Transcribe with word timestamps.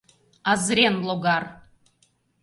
Азырен 0.51 0.95
логар! 1.07 1.43